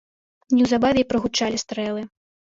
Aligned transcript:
Неўзабаве 0.55 0.99
і 1.03 1.07
прагучалі 1.11 1.61
стрэлы. 1.65 2.01